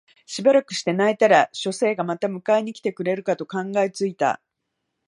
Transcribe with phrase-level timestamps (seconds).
[0.25, 4.41] しばらくして泣いたら書生がまた迎えに来てくれるかと考え付いた